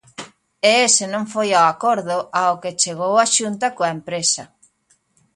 [0.69, 4.43] E ese non foi o acordo ao que chegou a Xunta coa empresa.